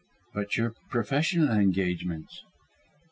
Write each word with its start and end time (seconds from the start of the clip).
"But 0.33 0.57
your 0.57 0.73
professional 0.89 1.53
engagements?" 1.55 2.41